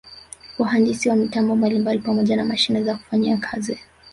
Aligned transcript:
Wahandisi 0.59 1.09
wa 1.09 1.15
mitambo 1.15 1.55
mbalimbali 1.55 1.99
pamoja 1.99 2.35
na 2.35 2.45
mashine 2.45 2.83
za 2.83 2.95
kufanyia 2.95 3.37
kazi 3.37 3.79